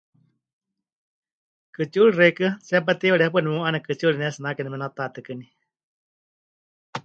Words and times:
Kɨtsiuri 1.73 2.13
xeikɨ́a, 2.17 2.49
tsepá 2.65 2.91
teiwari 2.99 3.25
hepaɨ 3.25 3.41
nemeu'ane 3.43 3.79
kɨtsiuri 3.85 4.17
pɨnetsinake 4.17 4.61
nemenetatɨkɨní. 4.63 5.45